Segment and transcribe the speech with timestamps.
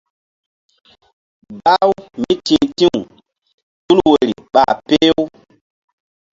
[1.61, 1.91] Bah-u
[2.21, 2.97] míti̧h ti̧w
[3.85, 5.21] tul woyri ɓa peh-u.